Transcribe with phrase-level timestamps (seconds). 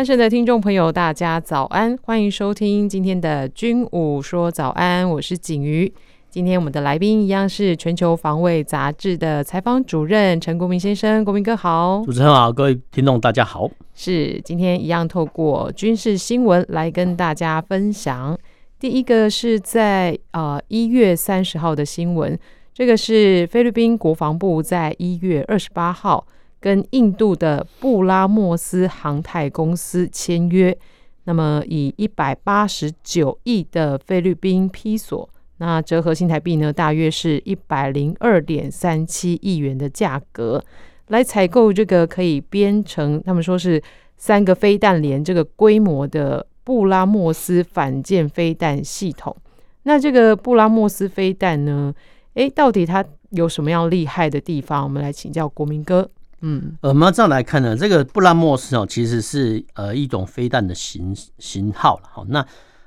[0.00, 5.92] 安生的听众朋友，大家早安，欢迎收听今天的军武说早安，我是景瑜。
[6.30, 12.02] 今天我们的来宾一样是全球防卫杂志的采访主任陈国民先生，国民哥好。
[12.06, 13.68] 主持人好，各位听众大家好。
[13.92, 18.34] 是今天一样透过军事新闻来跟大家分享。
[18.78, 22.38] 第一个是在呃一月三十号的新闻，
[22.72, 26.26] 这个是菲律宾国防部在一月二十八号
[26.60, 30.76] 跟印度的布拉莫斯航太公司签约，
[31.24, 35.28] 那么以一百八十九亿的菲律宾披索。
[35.56, 40.62] 那折合新台币呢，大约是一百零二点三七亿元的价格
[41.08, 43.82] 来采购这个可以编成，他们说是
[44.16, 49.36] 三个飞弹连这个规模的布拉莫斯反舰飞弹系统。
[49.82, 51.92] 那这个布拉莫斯飞弹呢，
[52.34, 54.84] 诶，到底它有什么样厉害的地方？
[54.84, 56.10] 我们来请教国民哥。
[56.40, 62.02] 嗯，呃，我们要这样来看呢，这个布拉莫斯哦，其实是呃一种飞弹的型型号了。
[62.12, 62.44] 好，那。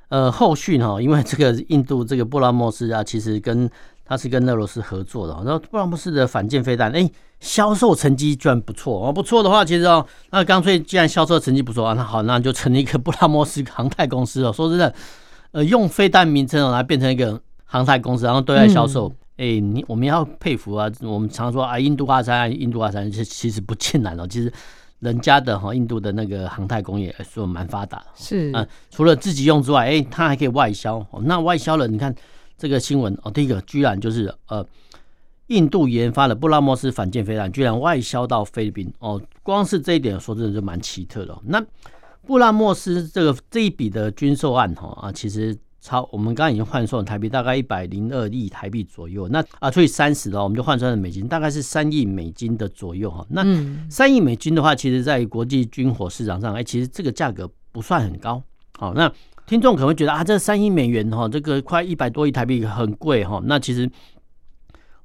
[0.09, 3.67] 呃，后续呢，因为这个印度这个布拉莫斯啊，其实跟
[4.05, 14.53] 他是跟俄罗斯合作的，然后布拉莫斯的反舰飞弹，哎，销售成绩居然不错哦，不错的话，其实哦，那干脆既然销售成绩不错啊，那好，那就成立一个布拉莫斯航太公司哦。
[14.53, 14.93] 说真的，
[15.51, 24.51] 呃，用飞弹名称哦来变成一个航太公司，然后对外销售，哎、嗯，你我们要佩服啊，我们常说啊，印度阿三，印度阿三，其实其实不尽然哦，其实。
[24.99, 30.95] 人家的哈，印度的那个航太工业说蛮发达，是啊，除了自己用之外，哎，它还可以外销。
[31.11, 32.15] 哦那外销了，你看
[32.57, 34.65] 这个新闻哦，第一个居然就是呃，
[35.47, 41.33] 印度研发的布拉莫斯反舰飞弹居然外销到菲律宾哦，光是这一点说真的就蛮奇特的。
[41.33, 41.61] 哦那
[42.25, 45.53] 布拉莫斯这个这一笔的军售案哈啊，其实。
[45.83, 49.27] 超，我们刚刚已经换算台币，大概一百零二亿台币左右。
[49.27, 53.25] 那啊，除以三十的话，我们就换算成美金，大概是三亿美金的左右哈。
[53.29, 53.43] 那
[53.89, 58.41] 三亿美金的话，其实在国际军火市场上，哎，其实这个价格不算很高。
[58.79, 59.11] 好，那
[59.45, 63.41] 听众可能会觉得啊，这三亿美元哈，这个快一百多亿台币很贵哈。
[63.43, 63.89] 那其实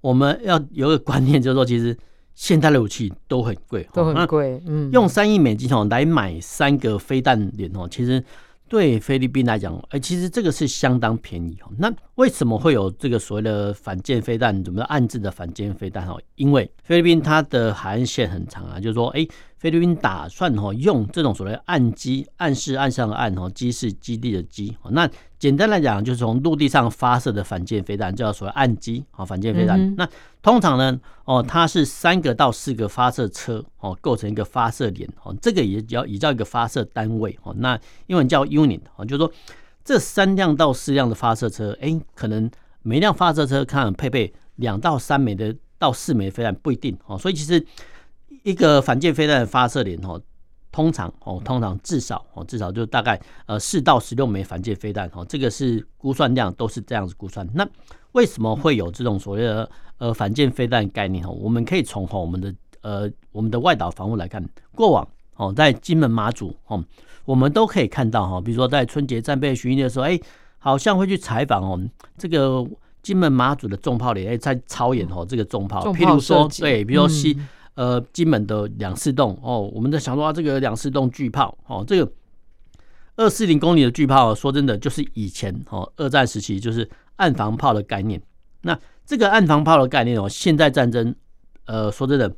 [0.00, 1.98] 我们要有一个观念，就是说，其实
[2.36, 4.62] 现代的武器都很贵，都很贵。
[4.64, 8.22] 嗯，用三亿美金哦来买三个飞弹连哦，其实。
[8.68, 11.72] 对菲律宾来讲，哎，其实这个是相当便宜哦。
[11.78, 14.62] 那为什么会有这个所谓的反舰飞弹？
[14.62, 16.06] 怎么暗制的反舰飞弹？
[16.06, 19.26] 哦，因为菲律宾它的海岸线很长啊，就是说，哎。
[19.58, 24.76] 菲律宾打算哈用这种所谓岸基，岸是岸上的岸哈，基是基地的基。
[24.90, 29.96] 那简单来讲，就是从陆地上发射的反舰飞弹，叫所谓岸基啊，反舰飞弹。
[29.96, 30.08] 那
[30.40, 37.52] 通常呢，哦，它是三个到四个发射车哦，构成一个发射点哦，这个也叫也叫一个发射单位哦。
[37.58, 37.76] 那
[38.06, 39.32] 英文叫 unit 哦，就是说
[39.84, 42.48] 这三辆到四辆的发射车，哎，可能
[42.82, 47.66] 每辆发射车看配备两到三枚的到四枚飞弹不一定哦，所以其实。
[48.48, 50.18] 一个反舰飞弹的发射点哦，
[50.72, 57.46] 通常哦，通常至少哦，至少就大概呃四到十六枚反舰飞弹哦，这个是估算量都是这样子估算。
[57.52, 57.68] 那
[58.12, 61.30] 为什么会有这种所谓的呃反舰飞弹概念哦？
[61.30, 64.42] 我们可以从哈我们的呃我们的外岛防务来看，
[64.74, 66.82] 过往哦在金门马祖哦，
[67.26, 70.18] 我们都可以看到哈，比如说在春节战备巡演的时候，哎，
[70.56, 71.78] 好像会去采访哦，
[72.16, 72.66] 这个
[73.02, 77.38] 金门马祖的重炮连哎在操演哦这个重炮，譬如说对，比如说西。
[77.78, 82.12] 呃，金门的两四洞哦，我们在想说啊，这个两四洞巨炮哦，这个
[83.14, 88.20] 二四零公里的巨炮，说真的，就是以前哦，二战时期就是岸防炮的概念。
[88.62, 91.14] 那这个岸防炮的概念哦，现在战争，
[91.66, 92.34] 呃，说真的，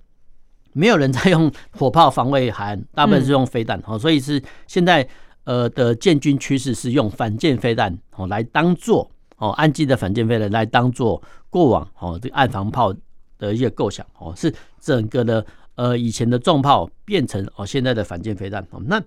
[0.75, 5.09] 没有人在用 火炮防卫海岸，大部分是用飞弹哦，所以是现在
[5.45, 12.95] 呃的建军趋势是用反舰飞弹哦来当做哦岸基的反舰飞弹来当做过往哦这个岸防炮。
[13.41, 15.45] 的一个构想哦，是整个的
[15.75, 18.81] 呃以前的重炮变成哦现在的反舰飞弹哦。
[18.87, 19.03] 那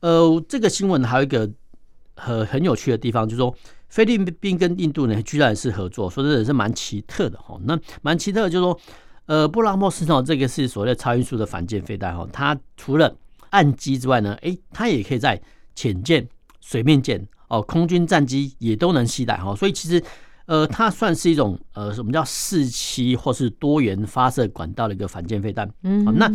[0.00, 1.50] 呃这个新闻还有一个
[2.14, 3.54] 很很有趣的地方，就是说
[3.88, 7.58] 菲律宾跟印度呢居然是合作，说真的是蛮奇特的哈。
[7.64, 8.80] 那蛮奇特的就是说
[9.26, 13.14] 呃布拉莫斯哦这个是所谓的超音速的反舰飞弹哈，它除了
[13.50, 15.38] 岸基之外呢，诶它也可以在
[15.74, 16.26] 潜舰、
[16.60, 20.02] 水面舰哦空军战机也都能携带哈，所以其实。
[20.48, 25.70] 呃，它算是一种呃，什么叫四期或是多元发射管道的一个反舰飞弹。
[25.82, 26.26] 嗯，那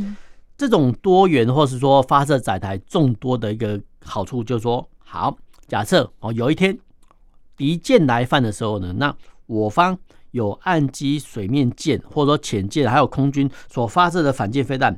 [0.56, 5.36] 这种多元或是说发射载台众多的一个好处，就是说，好，
[5.68, 6.78] 假设哦，有一天
[7.58, 9.14] 敌舰来犯的时候呢，那
[9.48, 9.98] 我方
[10.30, 14.96] 有岸基、水面舰或者说潜舰，还有空军所发射的反舰飞弹，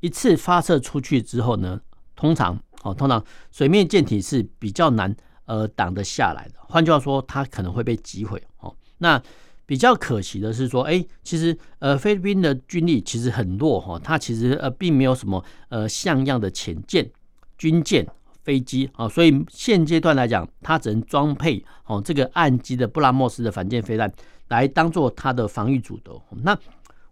[0.00, 1.80] 一次发射出去之后呢，
[2.16, 5.14] 通常哦，通常水面舰体是比较难
[5.52, 6.54] 呃挡得下来的。
[6.70, 8.74] 换句话说，它可能会被击毁哦。
[8.98, 9.22] 那
[9.66, 17.10] 比较可惜的是说，哎，其实呃菲律宾的军力其实很弱哈，它其实呃并没有什么呃像样的潜舰、
[17.58, 18.06] 军舰。
[18.44, 24.12] 飞机啊，所以现阶段来讲，它只能装配哦这个岸基的布拉莫斯的反舰飞弹
[24.48, 26.20] 来当做它的防御主轴。
[26.42, 26.58] 那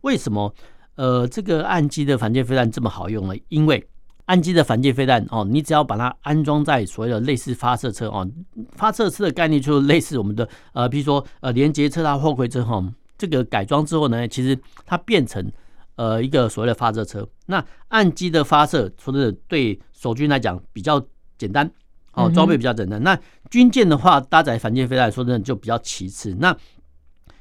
[0.00, 0.52] 为什么
[0.96, 3.34] 呃这个岸基的反舰飞弹这么好用呢？
[3.48, 3.87] 因为
[4.30, 8.28] 岸基的反舰飞弹哦，你只要把它安装在所谓的类似发射车哦，
[8.72, 12.80] 发射车的概念就是类似我们的呃，比如说呃连接车啊、货柜车哈，
[13.18, 14.56] 这个改装之后呢，其实
[14.86, 15.50] 它变成
[15.96, 17.28] 呃一个所谓的发射车。
[17.46, 21.04] 那岸基的发射，说真的对守军来讲比较。
[21.40, 21.70] 简单，
[22.12, 23.02] 哦，装备比较简单。
[23.02, 23.18] 那
[23.48, 26.36] 军舰的话，搭载反舰飞弹，说真的就比较其次。
[26.38, 26.54] 那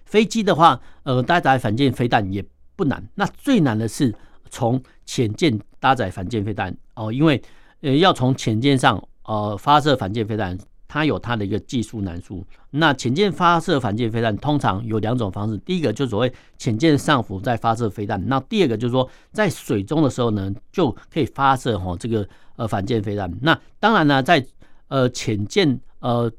[0.05, 2.41] 飞机的话，呃，搭载反舰飞弹也
[2.77, 3.05] 不难。
[3.15, 4.15] 那最难的是
[4.49, 7.41] 从潜舰搭载反舰飞弹哦，因为
[7.81, 10.57] 呃要从潜舰上呃发射反舰飞弹，
[10.87, 12.45] 它有它的一个技术难度。
[12.71, 22.27] 那潜舰发射反舰飞弹通常有两种方式，第一个就是所谓潜舰上浮再发射飞弹，那第二个就是说在水中的时候呢，就可以发射哈这个。
[22.59, 23.33] 呃，反舰飞弹。
[23.41, 24.45] 那当然呢，在
[24.89, 26.29] 呃潜舰呃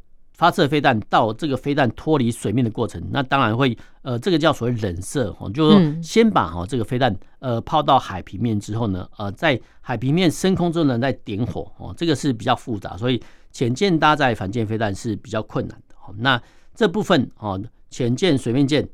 [0.41, 13.23] 发射飞弹到这个飞弹脱离水面的过程，那当然会呃这个叫所谓冷射哈，就是说先把哈这个飞弹呃抛到海平面之后呢，呃在海平面升空之后呢再点火哦，这个是比较复杂，所以
[13.53, 15.95] 潜舰搭载反舰飞弹是比较困难的。
[16.17, 16.41] 那
[16.75, 18.89] 这部分哦，潜舰、水面舰。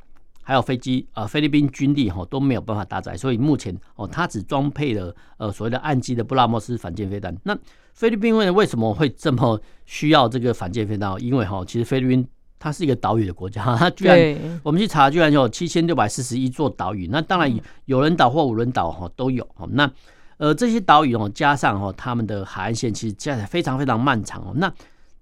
[0.49, 7.37] 还有飞机啊，菲律宾军力哈都没有办法搭载，所以目前哦，它只装配了呃所谓的岸基的布拉莫斯反舰飞弹。
[7.43, 7.59] 那
[7.95, 11.21] 菲律宾为为什么会这么需要这个反舰飞弹？
[11.21, 12.25] 因为哈，其实菲律宾
[12.61, 14.17] 它是一个岛屿的国家， 它居然
[14.63, 17.09] 我们去查，居然有七千六百四十一座岛屿。
[17.09, 17.53] 那当然
[17.87, 19.45] 有人岛或无人岛哈都有。
[19.71, 19.91] 那
[20.37, 24.53] 呃这些岛屿哦，加上哈他们的海岸线其实加起来非常非常漫长哦。
[24.55, 24.73] 那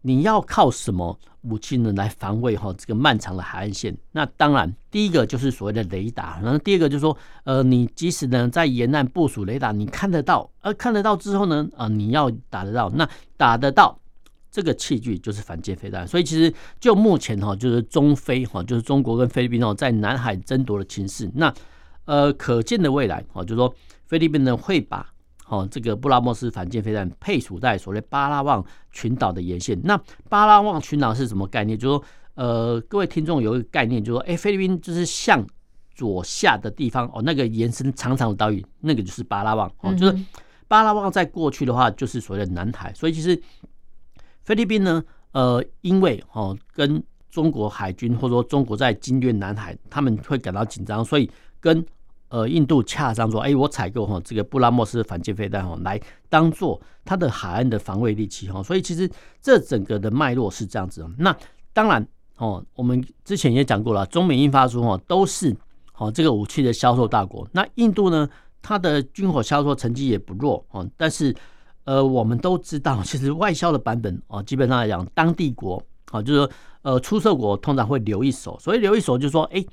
[0.06, 3.96] 你要靠什么武器呢来防卫哈这个漫长的海岸线？
[4.12, 13.08] 那当然，第一个就是所谓的雷达，然后第二个就是说，呃，你即使呢在沿岸部署雷达，你看得到，而看得到之后呢，啊，你要打得到，那
[13.38, 13.98] 打得到
[14.50, 16.06] 这个器具就是反舰飞弹。
[16.06, 21.50] 所以其实就目前哈，就是中菲哈，就是中国跟菲律宾哦，在南海争夺的情势，那
[22.04, 23.74] 呃，可见的未来哦，就是说
[24.04, 25.13] 菲律宾呢会把。
[25.48, 29.78] 哦，这个布拉莫斯反舰飞弹配属在所谓巴拉望群岛的沿线。
[29.84, 31.78] 那巴拉望群岛是什么概念？
[31.78, 32.04] 就是说，
[32.34, 35.46] 呃，各位听众有一个概念，就是说，哎，菲律宾就是向
[35.94, 40.18] 左下的地方哦，那个延伸长长的岛屿，那个就是巴拉望哦，就是
[40.66, 42.92] 巴拉望在过去的话就是所谓的南海。
[42.94, 43.38] 所以其实
[44.44, 51.30] 菲律宾呢，呃，因为哦跟中国海军或者说中国在经略南海，他们会感到紧张，所以
[51.60, 51.84] 跟。
[52.34, 58.60] 呃，印度洽商说，哎，我采购哈这个布拉莫斯反舰飞弹哈，来当做它的海岸的防卫利器哈。
[58.60, 59.08] 所以其实
[59.40, 61.08] 这整个的脉络是这样子。
[61.16, 61.36] 那
[61.72, 62.04] 当然
[62.38, 65.56] 哦，我们之前也讲过了，中美印发书哈都是
[65.96, 67.46] 哦这个武器的销售大国。
[67.52, 68.28] 那印度呢，
[68.60, 70.84] 它的军火销售成绩也不弱哦。
[70.96, 71.32] 但是
[71.84, 76.50] 呃，我们都知道，其实外销的版本哦，基本上来讲，当地国啊，就是说
[76.82, 78.58] 呃出售国通常会留一手。
[78.58, 79.64] 所以留一手就是说，哎。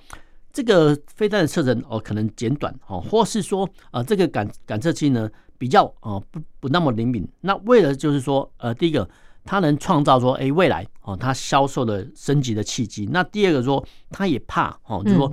[0.54, 7.28] 这个飞弹的射程哦，可能减短哦，或是说啊，这个感感测器呢比较呃不不那么灵敏。
[7.42, 9.08] 那为了就是说呃，第一个
[9.44, 13.08] 它能创造说哎未来哦它销售的升级的契机。
[13.12, 15.32] 那第二个说它也怕哦，就是说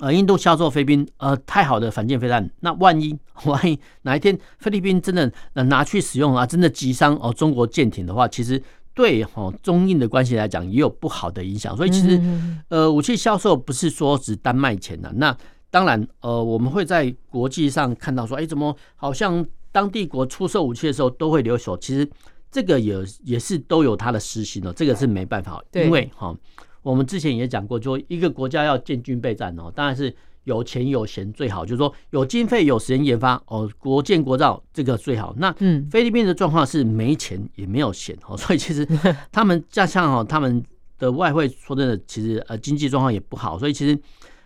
[0.00, 3.16] 呃印度销售菲律宾呃太好的反舰飞弹，那万一
[3.46, 5.30] 万一哪一天菲律宾真的
[5.64, 8.62] 拿去使用啊，真的击伤哦中国舰艇的话，其实。
[8.94, 12.20] 对哈，中印的关系来讲也有不好的影响，所以其实
[12.68, 15.12] 呃，武器销售不是说只单卖钱的。
[15.14, 15.36] 那
[15.70, 21.76] 当然呃，我们会在国际上看到说，哎，怎么好像当地国出售武器的时候都会留守？
[21.78, 22.08] 其实
[22.50, 26.34] 这个也也是都有它的私心的，这个是没办法，因为哈，
[26.82, 30.14] 我们之前也讲过，就一个国家要建军备战哦，当然是。
[30.44, 35.34] 有钱有闲最好，就是说有经费有时间研发哦，国建国造这个最好。
[35.38, 35.52] 那
[35.90, 38.86] 菲律宾的状况是没钱也没有闲哦，所以其实
[39.30, 40.62] 他们加上哦，他们
[40.98, 43.98] 的外汇说真的，其实呃经济状况也不好，所以其实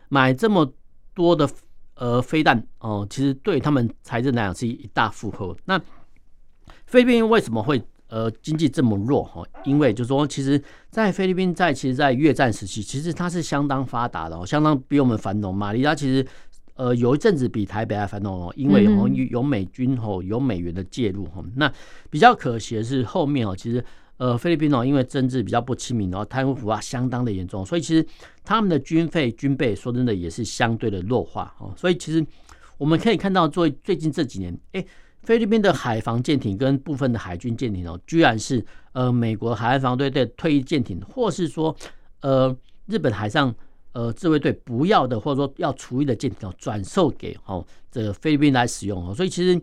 [0.08, 0.70] 买这么
[1.14, 1.48] 多的
[1.94, 5.56] 呃飞弹哦，其实对他们财政来讲是一大负荷。
[5.64, 5.80] 那
[6.86, 7.82] 菲律宾为什么会？
[8.08, 15.52] 呃，经济这么弱哈，因为就是说，其实，在菲律宾，在其实，在越战时期，其实它是相当发达的哦，相当比我们繁荣。
[15.52, 16.24] 马尼拉其实，
[16.74, 21.44] 呃，有一阵子比台北还繁荣哦，因为有有美军吼，有美元的介入哈。
[21.56, 21.72] 那
[22.08, 23.84] 比较可惜的是后面哦，其实，
[24.18, 28.06] 呃菲律宾哦，因为政治比较不亲民，然后贪污腐化相当的严重，所以其实
[28.44, 31.74] 他们的军费军备说真的也是相对的弱化哦。
[31.76, 32.24] 所以其实
[32.78, 34.84] 我们可以看到，最最近这几年，哎，
[35.26, 41.76] 菲律宾的海防舰艇跟部分的海军舰艇哦，居然是呃美国海岸防队的退役舰艇，或是说
[42.22, 42.56] 呃
[42.86, 43.54] 日本海上。
[43.92, 49.58] 呃，自卫队不要的，或者说要除役的舰艇哦，转售给哦这个菲律宾来使用哦，所以其实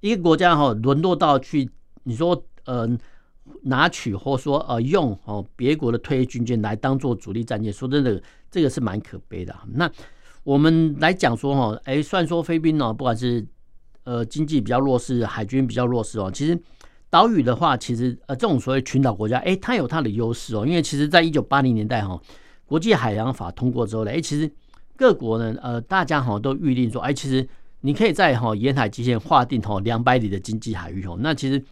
[0.00, 1.68] 一个国家哈沦落到去
[2.04, 2.88] 你说呃
[3.64, 8.18] 拿取或说呃用哦别国的退役军舰来当做主力战舰，说真的，
[8.50, 9.54] 这个是蛮可悲的。
[9.74, 9.92] 那
[10.42, 13.46] 我们来讲说哈，哎，虽然说菲律宾呢，不管是
[14.04, 16.58] 呃经济比较弱势，海军比较弱势哦，其实
[17.10, 22.20] 岛屿的话，其实呃这种所谓群岛国家，哎，它有它的优势哦，因为其实在一九八零年代哈。
[22.66, 24.50] 国际海洋法通过之后呢，哎，其实
[24.96, 27.46] 各国呢，呃，大家好都预定说，哎，其实
[27.82, 31.14] 你可以在哈沿海基线划定哈两百里的经济海域哦。
[31.20, 31.62] 那其实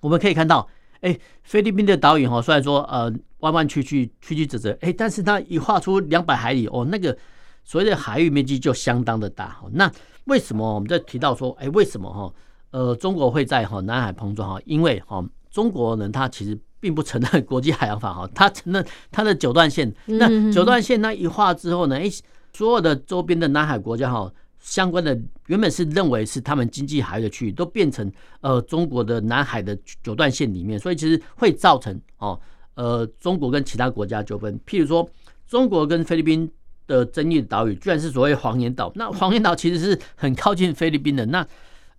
[0.00, 0.66] 我们可以看到，
[1.00, 7.18] 哎，菲律宾的岛屿哈，虽然说呃弯弯曲曲、曲曲折折，哎，但是它一划出两百海里哦，那个
[7.64, 9.60] 所谓的海域面积就相当的大。
[9.72, 9.90] 那
[10.24, 12.32] 为什么我们在提到说，哎，为什么哈
[12.70, 14.60] 呃中国会在哈南海碰撞哈？
[14.64, 16.58] 因为哈中国人他其实。
[16.82, 19.94] 并不承认国际海洋法哈， 他承认他的九段线。
[20.06, 21.96] 那九段线那一画之后呢？
[21.96, 22.10] 哎，
[22.52, 28.10] 所有的周边的南海国家哈，相关的原本是认为是他们经济海域的区域，都变成
[28.40, 32.36] 呃中国的南海的九段线里面，所以其实会造成哦
[32.74, 34.58] 呃中国跟其他国家纠纷。
[34.66, 35.08] 譬如说，
[35.46, 36.50] 中国跟菲律宾
[36.92, 38.92] 的争议岛屿，居然是所谓黄岩岛。
[38.94, 41.26] 那黄岩岛其实是很靠近菲律宾的。
[41.26, 41.46] 那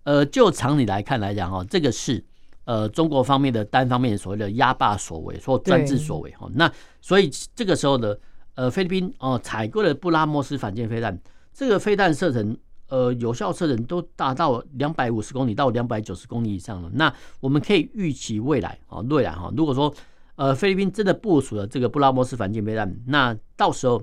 [0.04, 2.24] 呃就常理来看来讲哈，这个是。
[2.66, 6.72] 呃，中国方面的单方面所谓的压霸所为，或专制所为哈，那
[7.02, 8.16] 所以这个时候呢
[8.56, 11.20] 呃菲律宾哦采购了布拉莫斯反舰飞弹，
[11.54, 12.58] 这个飞弹射程
[12.88, 16.90] 呃有效射程都达到两百五十公里到两百九十公里以上了。
[16.94, 19.94] 那我们可以预期未来啊未来哈，如果说
[20.36, 24.02] 呃菲律宾真的部署了这个布拉莫斯反舰飞弹，那到时候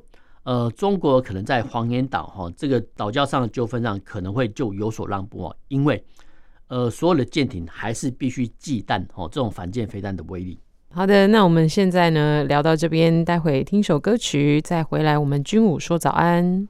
[0.50, 6.04] 呃中国可能在黄岩岛哈这个岛礁上的纠纷上可能会就有所让步哦，因为。
[6.66, 10.56] 呃，所有的舰艇还是必须忌惮哦，这种反舰飞弹的威力。
[10.92, 16.68] 好的，那我们现在呢聊到这边，待会听首歌曲，再回来我们军武说早安。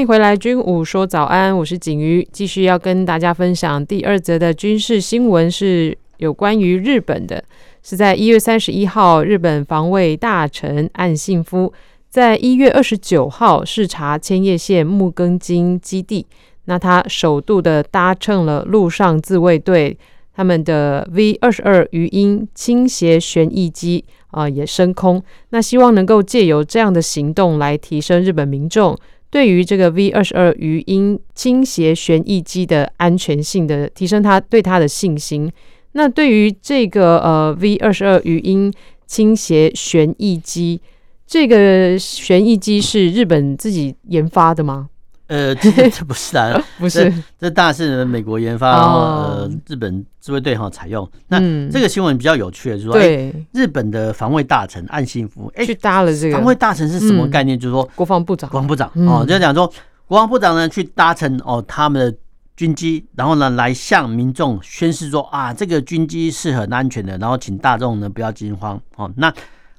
[0.00, 7.44] 欢迎回来，军武说早安，我是景瑜，继续要跟大家分享第二则的军事新闻，是有关于日本的。
[7.82, 11.70] 是在一月三十一号，日本防卫大臣岸信夫
[12.08, 16.26] 在一月二十九号视察千叶县木更津基地，
[16.64, 19.98] 那他首度的搭乘了陆上自卫队
[20.32, 28.96] 他们的 V 二十二鱼鹰倾斜旋翼机啊，也升空，那希望能够借由这样的行动来提升日本民众。
[29.30, 35.50] 对于这个 V 二十二鱼鹰倾斜旋翼机的安全性的提升，他对他的信心。
[35.92, 38.72] 那对于这个呃 V 二十二鱼鹰
[39.06, 40.80] 倾斜旋翼机，
[41.26, 44.88] 这个旋翼机是日本自己研发的吗？
[45.30, 51.08] 呃，这这不是啊， 不是，这大概是美国研发，日本自卫队哈采用。
[51.28, 51.38] 那
[51.70, 57.56] 这个新闻比较有趣的，就是说，对，日本的防卫大臣岸信夫哎去搭了这个防卫大臣是什么概念？
[57.56, 59.72] 就是说国防部长，国防部长哦，就讲说
[60.04, 62.18] 国防部长呢去搭乘哦他们的
[62.56, 69.08] 军机，然后呢来向民众宣示说啊，这个军机是很安全的，然后请大众呢不要惊慌哦。
[69.16, 69.32] 那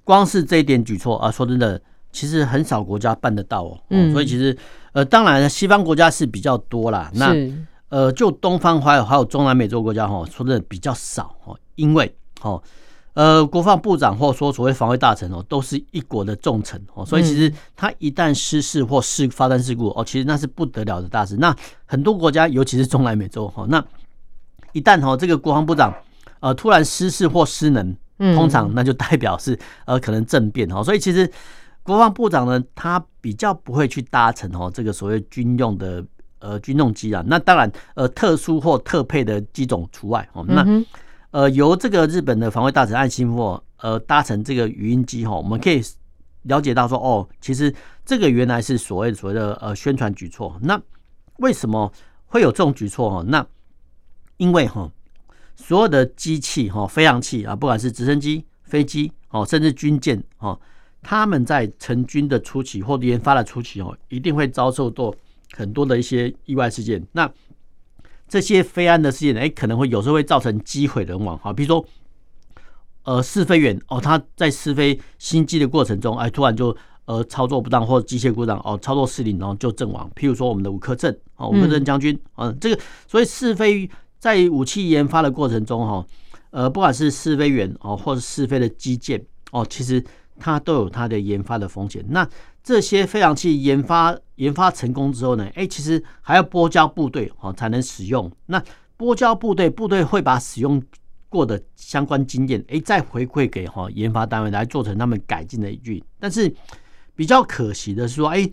[0.06, 1.82] 光是这一点举措啊，说真的。
[2.14, 4.54] 其实很少国家办得到哦，嗯，所以其实
[4.94, 7.10] 呃，当然西方国家是比较多啦。
[7.14, 7.34] 那
[7.90, 12.62] 呃，就东方还有还有中南美洲国家哈，说的比较少哦，因为哦，
[13.14, 21.36] 呃，国防部长或说所谓防卫大臣哦，都是一国的重臣哦，所以其实他一旦失事或事发生事故哦，其实那是不得了的大事。
[21.36, 21.54] 那
[21.86, 23.84] 很多国家，尤其是中南美洲哈，那
[24.72, 25.94] 一旦哈这个国防部长
[26.40, 31.30] 呃突然失事或失能，通常那就代表是呃可能政变哦，所以其实。
[31.84, 36.06] 国防部长呢，他比较不会去搭乘哦这个所谓军用的
[36.40, 37.24] 呃军用机啊。
[37.28, 40.46] 那当然呃特殊或特配的机种除外哦。
[40.48, 40.66] 那
[41.32, 45.82] 呃由这个日本的防卫大臣岸信夫呃搭乘这个语音机哈，我们可以
[46.44, 47.74] 了解到说哦，其实
[48.06, 50.58] 这个原来是所谓所谓的呃宣传举措。
[50.62, 50.80] 那
[51.38, 51.92] 为什么
[52.26, 53.24] 会有这种举措哈？
[53.28, 53.46] 那
[54.38, 54.92] 因为哈，
[55.56, 60.60] 所有的机器哈，飞航器啊，不管是直升机、飞机哦，甚至军舰哦，
[61.02, 65.14] 他们在成军的初期或研发的初期哦，一定会遭受到
[65.54, 67.06] 很多的一些意外事件。
[67.12, 67.30] 那
[68.28, 71.52] 这些飞安的事件，哎，可能会有时候会造成机毁人亡哈。
[71.52, 71.86] 比如说，
[73.04, 76.74] 呃，试飞员哦，他在试飞新机的过程中，哎，突然就
[77.06, 80.10] 呃操作不当或者机械故障哦，操作失灵，然后就阵亡。
[80.16, 86.06] 譬如说我们的吴克正哦，吴克正将军，嗯，这个所以试飞在武器研发的过程中哈，
[86.52, 90.02] 呃，不管是试飞员哦，或者试飞的机件哦，其实
[90.42, 92.04] 它都有它的研发的风险。
[92.10, 92.28] 那
[92.64, 98.32] 这些飞行器研发研发成功之后呢，哎，其实还要拨交部队哦才能使用。
[98.48, 98.62] 那
[98.98, 100.82] 拨交部队，部队会把使用
[101.30, 106.04] 过的相关经验，哎，再回馈给哈研发单位来做成他们改进的依据。
[106.20, 106.54] 但是
[107.16, 108.48] 比较可惜的是说，哎，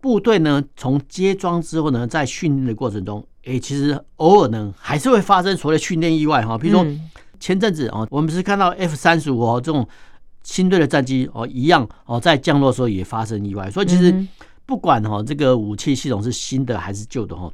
[0.00, 6.56] 部队呢从接装之后呢，在训练的过程中，哎，其实偶尔呢还是会发生所谓的训练意外哈。
[6.56, 6.86] 比如说
[7.38, 9.86] 前阵子哦，我们是看到 F 三十五哦这种。
[10.42, 14.26] 新队的战机哦，一样哦，在降落的时候也发生意外，所以其实
[14.64, 17.52] 不管哈这个武器系统是新的还是旧的哈，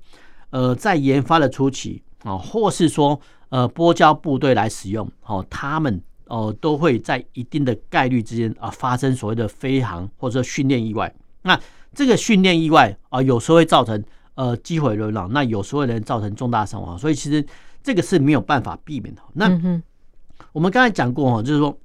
[0.50, 11.12] 呃，在研发的初期啊，或是说呃波交部队来使用哦，他们哦都会在一定的概率之间啊发生所谓的飞航或者训练意外。
[11.42, 11.58] 那
[11.94, 14.00] 这个训练意外啊，有时候会造成
[14.34, 17.44] 呃机毁人亡，那有时候能造成重大伤亡，所以其实
[17.82, 19.22] 这个是没有办法避免的。
[19.32, 19.48] 那
[20.52, 21.76] 我们刚才讲过哈，就是说。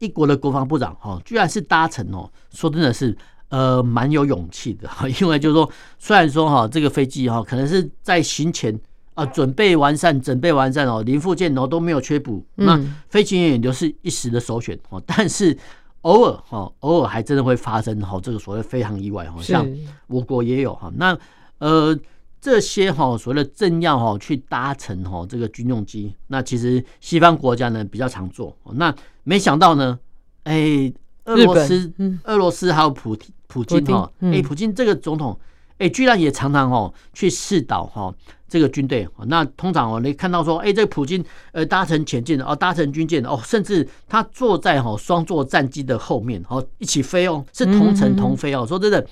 [0.00, 3.16] 一国的国防部长哈，居然是搭乘哦，说真的是
[3.50, 4.90] 呃蛮有勇气的，
[5.20, 8.76] 因为就是说，虽然说哈这个飞机哈可能是在行前
[9.14, 12.76] 啊准备完善，准备完善哦，零附件哦都没有缺补，那
[13.08, 15.56] 飞行员也都是一时的首选哦，但是
[16.00, 19.68] 偶尔哈偶尔还真的会发生哈这个所谓非常意外哈，像
[20.08, 21.16] 我国也有哈，那
[21.58, 21.96] 呃。
[22.40, 28.56] 这些哈所谓的政要哈去搭乘哈这个军用机，那其实西方国家呢比较常做。
[28.72, 29.98] 那没想到呢，
[30.44, 30.90] 哎，
[31.26, 31.92] 俄罗斯、
[32.24, 33.14] 俄罗斯还有普
[33.46, 35.38] 普京哈，哎，普京这个总统，
[35.76, 38.10] 哎，居然也常常哦去试导哈
[38.48, 39.06] 这个军队。
[39.26, 41.22] 那通常哦，你看到说，哎，这个普京
[41.52, 48.64] 呃搭乘潜舰哦，搭乘军舰哦，甚至他坐在哈双座战机的后面哦，一起飞哦，是同乘同飞哦。
[48.66, 49.06] 说真的。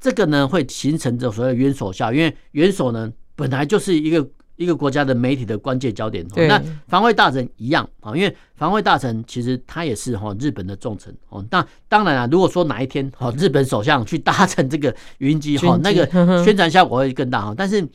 [0.00, 6.26] 这个呢会形成这所谓的元首效，因为元首呢本来就是一个一个国家的媒体的关键焦点。
[6.34, 11.44] 那防卫大臣一样啊，因为防卫大臣其实他也是哈日本的重臣哦。
[11.50, 16.06] 那当然啊，如果说哪一天哈日本首相去搭乘这个语音机哈，那个
[16.44, 17.54] 宣传效果会更大哈。
[17.56, 17.86] 但是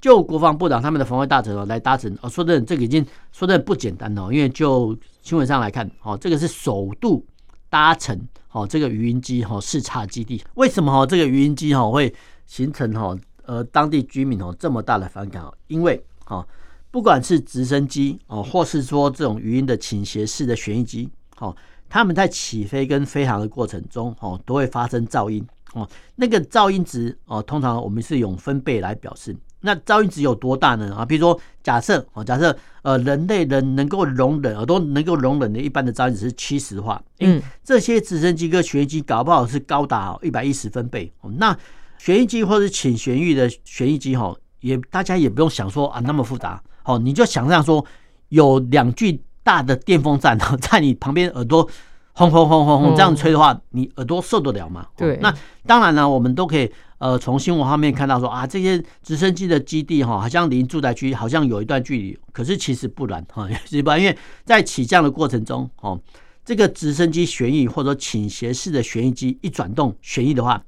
[0.00, 7.24] 就国防部长他们的防卫大臣哦来搭乘哦，说真的这个已经说的不简单哦，因为就新闻上来看哦，这个是首度
[7.68, 8.18] 搭乘。
[8.52, 12.12] 好，这个语音机哈视察基地，为什么哈这个语音机哈会
[12.46, 15.54] 形成哈呃当地居民哦这么大的反感哦？
[15.68, 16.44] 因为哈
[16.90, 21.08] 不管是直升机哦，或是说这种语音的倾斜式的旋翼机，
[21.38, 21.56] 哦，
[21.88, 29.36] 他们在起飞跟飞行的过程中哦都会发生噪音哦，那个噪音值哦通常我们是用分贝来表示。
[29.60, 30.94] 那噪音值有多大呢？
[30.94, 41.12] 啊，比如说假设哦，假设呃，人类人能够容忍耳朵能够容忍的一般的噪音值是七十话，嗯，这些直升机跟旋翼机搞不好是高达一百一十分贝。
[41.36, 41.56] 那
[41.98, 47.84] 旋翼机或者倾旋翼的旋翼机哈，也大家也不用想说啊那么复杂，好，你就想象说
[48.30, 51.68] 有两具大的电风扇在你旁边耳朵。
[52.12, 54.84] 轰轰轰轰轰，这样吹的话，你耳朵受得了吗？
[54.96, 55.32] 对，那
[55.64, 56.70] 当然了，我们都可以
[57.00, 63.98] 呃从新闻画面看到说啊，这些直升机的基地哈，好像离住宅区好像有一段距离，可是其实不然哈， 是吧？
[63.98, 66.00] 因为在起降的过程中哦，
[66.44, 70.62] 这个直升机旋翼或者倾斜式的旋翼机一转动旋翼的话，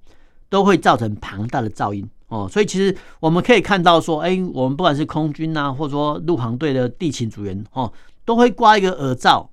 [0.49, 2.49] 都会造成庞大的噪音哦。
[2.51, 7.93] 所以其实我们可以看到说，哎，我们不管是空军啊，或者说陆航队的地勤组员哦，
[8.25, 9.49] 都会挂一个耳罩，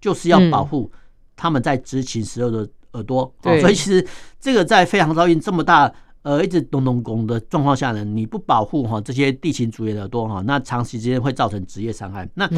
[0.00, 0.92] 就是要保护。
[1.42, 4.06] 他们在执勤时候的耳朵，所以其实
[4.38, 5.90] 这个在飞航噪音这么大，
[6.22, 12.28] 呃，一直咚咚咚的状况下呢，你不保护哈这些地勤组员的耳朵哈，那长时间会造成职业伤害。
[12.34, 12.48] 那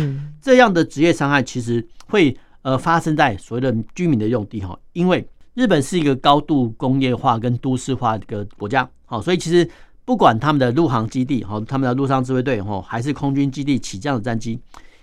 [0.41, 9.69] 这样的职业伤害其实会呃发生在所谓的居民的用地哈，因为日本是一个高度工业化跟都市化的一个国家，好，所以其实
[10.05, 14.59] 不管他们的陆航基地哈，他们的陆上自卫队哈，还是空军基地起降的战机。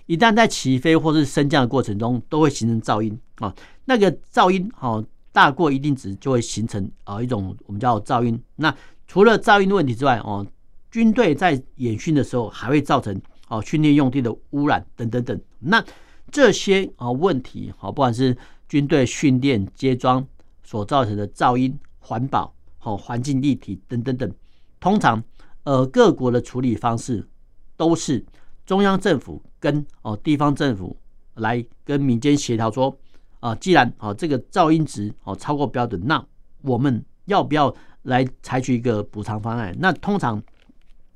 [0.06, 3.54] 一旦在起飞或是升降的过程中，都会形成噪音啊。
[3.86, 8.42] 那个噪音哦，大过一定值就会形成啊一种我们叫噪音。
[8.56, 8.76] 那
[9.08, 10.46] 除了噪音的问题之外哦，
[10.92, 15.40] 军队在演训的时候还会造成哦训练用地的污染等等等。
[15.60, 15.84] 那
[16.32, 18.38] 这些啊问题，好，不管是
[18.68, 20.26] 军队训练接装
[20.64, 24.32] 所造成的噪音、环保、好环境议题等等等，
[24.80, 25.24] 通常
[25.64, 27.28] 呃各国的处理方式
[27.76, 28.24] 都是
[28.66, 30.96] 中央政府跟哦地方政府
[31.36, 32.96] 来跟民间协调说，
[33.40, 36.24] 啊，既然啊这个噪音值哦超过标准，那
[36.62, 37.74] 我们要不要
[38.04, 39.76] 来采取一个补偿方案？
[39.80, 40.42] 那通常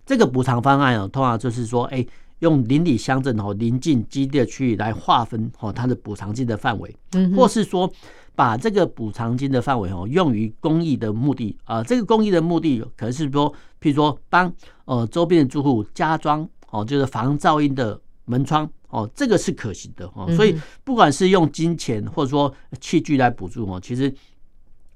[0.05, 2.05] 这个补偿方案啊，通常就是说，哎。
[2.39, 7.89] 用邻里乡镇哦，邻近基地的区域来划分哦，它的补偿金的范围，嗯，或是说
[8.35, 20.31] 把这个补偿金的范围哦，用于公益的目的啊，这个公益的目的可能是说，譬如说帮呃周边的住户加装哦，就是防噪音的门窗哦，这个是可行的哦。
[20.35, 24.13] 所以不管是用金钱或者说器具来补助哦，其实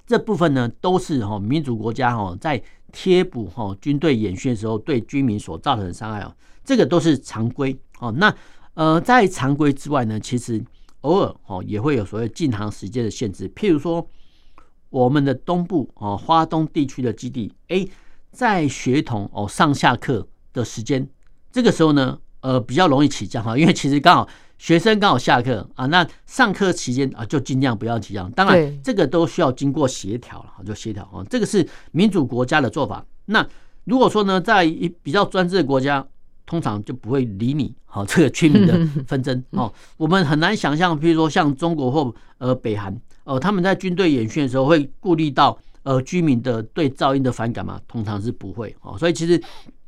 [0.06, 2.62] 这部分呢都是哈民主国家哈在
[2.92, 6.36] 贴补哈军队演训的时候对居民所造成的伤害哦。
[6.64, 8.12] 这个都是常规哦。
[8.12, 8.34] 那
[8.74, 10.64] 呃，在常规之外呢，其实
[11.02, 13.50] 偶尔哦也会有所谓禁航时间的限制。
[13.50, 14.08] 譬如说，
[14.90, 17.88] 我们的东部哦，花东地区的基地，哎，
[18.32, 21.10] 在学童哦上下课的时间，
[21.52, 28.32] 这个时候呢，呃，比较容易起降哈，因为其实刚好学生刚好下课啊，那上课期间啊，就尽量不要起降。
[28.32, 33.06] 当然，这个都需要经过协调了，就协调啊，这个是民主国家的做法。
[33.26, 33.46] 那
[33.84, 36.06] 如果说呢，在一比较专制的国家，
[36.46, 38.74] 通常就不会理你，好这个居民的
[39.06, 39.72] 纷争哦。
[39.98, 42.96] 我们很难想象，比如说像中国或呃北韩，
[43.26, 47.80] 呃他们在军队演训的时候会顾虑到呃居民的对噪音的反感吗？
[47.88, 48.98] 通常是不会哦。
[48.98, 49.42] 所以其实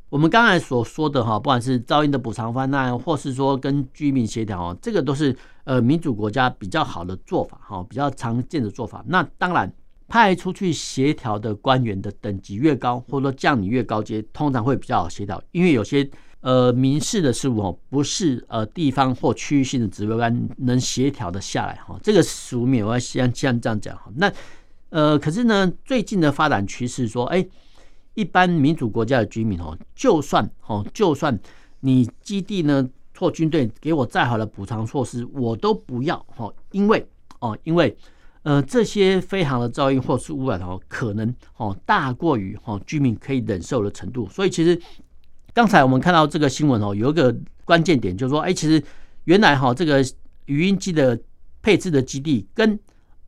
[0.10, 9.04] 我们刚才所说的哈，不管是噪音的补偿方案，或是说跟居民协调哦，这个都是呃民主国家比较好的做法哈，比较常见的做法。
[9.08, 9.72] 那当然
[10.08, 16.10] 派出去协调的官员的等级越高，或者说将领越高阶，通常会比较好协调，因为有些。
[16.42, 24.06] 呃，民事的事务哦，不是呃地方或区域性的指挥官能协调的下来哈，这个俗名我要先先这样讲哈。
[24.16, 24.32] 那
[24.88, 27.46] 呃，可是呢，最近的发展趋势说，哎，
[28.20, 31.40] 一般民主国家的居民哦，就算哦，就算
[31.80, 37.08] 你基地呢或军队给我再好的补偿措施，我都不要哦，因为
[37.40, 37.96] 哦，因为
[38.44, 44.80] 呃这些飞航的噪音或是污染哦，可能哦大过于哦居民可以忍受的程度，所以其实。
[45.52, 48.82] 刚才我们看到这个新闻哦，有一个关键点，就是说，哎，其实
[49.26, 50.00] 原来哈这个
[50.46, 51.20] 语音机的
[51.62, 52.80] 配置的基地跟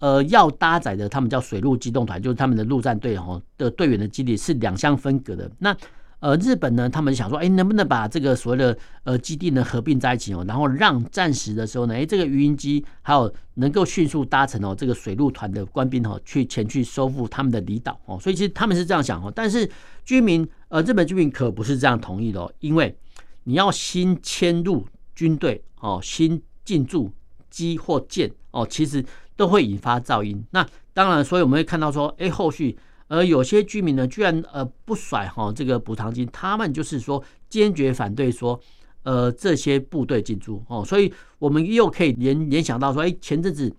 [0.01, 5.49] 呃要搭载的他们叫水陆机动团，就是他们的陆战队哈的队员的基地是两相分隔的。
[5.59, 5.73] 那
[6.19, 19.67] 呃日本呢，他们想说，哎，能不能把这个所谓的呃基地呢合并在一起哦，然后让战时的时候呢，哎，这个鱼鹰机还有能够迅速搭乘哦这个水陆团的官兵哦去前去收复他们的离岛哦，所以其实他们是这样想哦，但是
[20.03, 20.47] 居民。
[20.71, 22.97] 呃，日本居民可不是这样同意的哦，因为
[23.43, 27.11] 你要新迁入军队哦，新进驻
[27.51, 30.43] 机或舰哦，其实都会引发噪音。
[30.49, 32.75] 那当然，所以我们会看到说，哎，后续
[33.09, 38.59] 呃有些居民呢，居然呃不甩哈这个补偿金，他们就是说坚决反对说，
[39.03, 43.71] 呃这些部队进驻哦，所以我们又可以联联想到说，哎，前阵子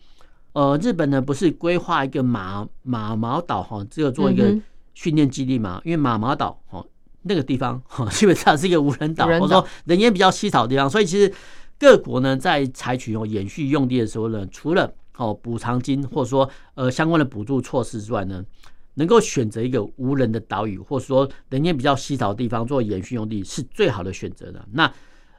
[0.52, 4.56] 呃日本呢不是规划一个马马毛岛哈，这个做一个。
[4.94, 6.86] 训练基地嘛，因为马毛岛哦
[7.22, 11.32] 那个地方哦基本上是一个无人岛，或者说人烟比较稀少的地方，所以其实
[11.82, 18.44] 各国呢在采取哦延续用地的时候呢，除了哦补偿金或者说呃相关的补助措施之外呢，
[18.94, 24.64] 能够选择一个无人的岛屿，或者说人烟比较稀少的地方做延续用地是最好的选择的。
[24.70, 24.92] 那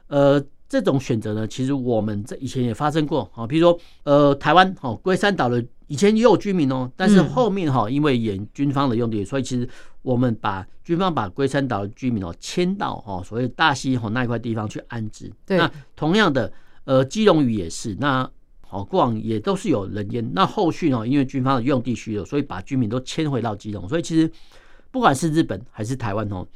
[0.08, 0.44] 呃。
[0.66, 9.68] 这种选择呢，其实我们这以前也发生过啊，比如说呃，台湾哦龟山岛的以前也有居民哦，但是后面哈因为演军方的用地，所以其实
[10.02, 15.32] 我们把军方把龟山岛的居民哦迁到哈所谓大溪吼那一块地方去安置。
[15.46, 16.52] 对，那同样的
[16.84, 18.28] 呃基隆屿也是，那
[18.60, 24.30] 好过往也都是有人烟，那后续呢因为军方的用地需求，所以把居民都迁回到基隆，所以其实
[24.90, 26.46] 不管是日本还是台湾哦。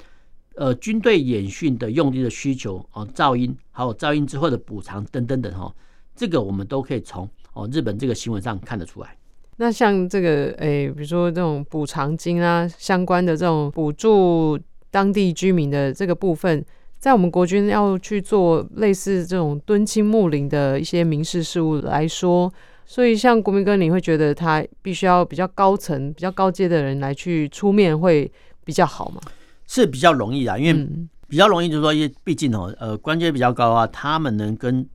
[0.57, 5.73] 呃，军队演训的用地的需求哦，噪音还有噪音之后的补偿等等等哈，
[6.17, 9.17] 这个我们都可以从哦日本这个新闻上看得出来。
[9.57, 14.57] 那像这个诶、欸，比如说这种补偿金啊，相关的这种补助
[14.91, 16.65] 当地居民的这个部分，
[17.01, 22.53] 在我们国军要去做类似这种敦亲睦邻的一些民事事务来说，
[22.87, 28.31] 所以像国民哥，你会觉得他必须要比较高层、比较高阶的人来去出面会
[28.65, 29.21] 比较好吗？
[29.67, 30.89] 是比较容易啊，因为
[31.27, 34.89] 比较容易，就是说，因为毕竟哦，呃，官阶比较高啊，他们能跟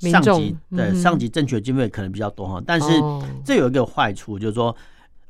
[0.00, 2.62] 上级对上级正确的经费可能比较多哈。
[2.66, 2.86] 但是
[3.44, 4.74] 这有一个坏处，就是说，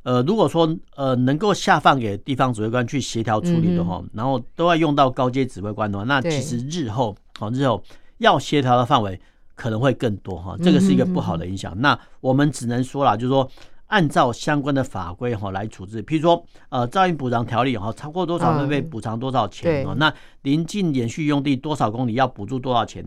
[0.04, 7.82] 呃，如果说呃能够下放给地方指挥官去协调处理的话，然后都要用到高阶指挥官的话，那其实日后哦日后
[8.18, 9.20] 要协调的范围
[9.54, 11.78] 可能会更多哈，这个是一个不好的影响。
[11.80, 13.46] 那我们只能说了，就是说
[13.88, 19.94] 按照相关的法规哈来处置，譬如说呃噪音补偿条例哈，超过多少会被补偿多少钱哦。
[19.96, 23.04] 那临近连续用地多少公里要补助多少钱？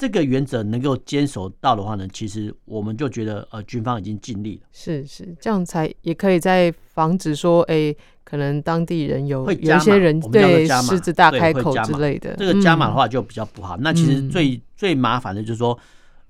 [0.00, 4.62] 这个原则能够坚守到的话呢，其实我们就觉得呃军方已经尽力了。
[4.72, 12.34] 是是，这样才也可以在防止说，哎，可能当地人有有一些人对狮子大开口之类的。
[12.38, 13.76] 这个加码的话就比较不好。
[13.76, 15.78] 嗯、那其实最最麻烦的就是说，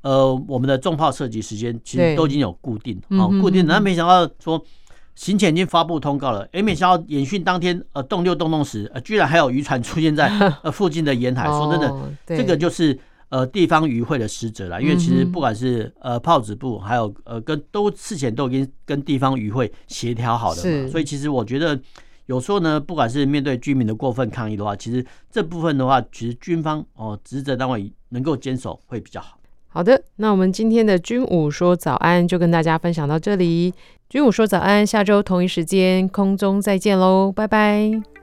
[0.03, 3.65] 呃，我们的重炮射击时间其实都已经有固定，好、哦、固定。
[3.67, 4.61] 那没想到说
[5.15, 10.29] 行前已经发布通告了，哎，没想到演训当天呃动六动动时，呃居然还有渔船出现在
[10.65, 11.47] 呃附近的沿海。
[11.47, 12.99] 说真的，这个就是。
[13.31, 21.81] 呃，地方渔会的失责啦，因为其实不管是呃炮子部，还有呃跟都事前都已经跟地方渔会协调好的嘛，所以其实我觉得
[22.27, 29.38] 有时候呢，不管是面对居民的过分抗议的话，其实这部分的话，其实军方哦职责单位能够坚守会比较好。
[29.69, 33.73] 好的，那我们今天的军武说早安就跟大家分享到这里，
[34.09, 38.20] 军武说早安，下周同一时间空中再见喽，拜拜。